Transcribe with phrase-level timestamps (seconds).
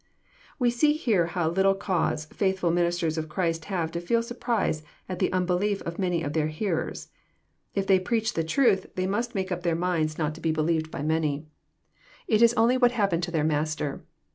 [0.31, 4.81] '* We see here how little cause faithfhl ministers of Christ have to feel surprise
[5.07, 7.09] at the unbelief of many of their hearers.
[7.75, 10.43] If they preach the truth, they must make up their minds not to 90BS, CBAP.
[10.43, 10.53] Tin.
[10.53, 11.45] 121 be believed by many.
[12.27, 14.01] It is only what happened to their Mas ter.